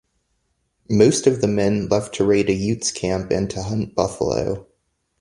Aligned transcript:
Most 0.89 1.27
of 1.27 1.41
the 1.41 1.47
men 1.47 1.87
left 1.87 2.15
to 2.15 2.25
raid 2.25 2.49
a 2.49 2.53
Utes 2.53 2.91
camp 2.91 3.29
and 3.29 3.47
to 3.51 3.61
hunt 3.61 3.93
buffalo. 3.93 4.65